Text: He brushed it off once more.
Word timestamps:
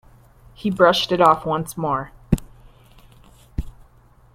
He 0.55 0.71
brushed 0.71 1.11
it 1.11 1.21
off 1.21 1.45
once 1.45 1.77
more. 1.77 2.11